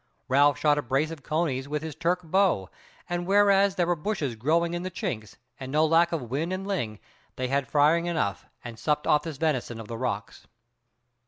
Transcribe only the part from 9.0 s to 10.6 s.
off this venison of the rocks.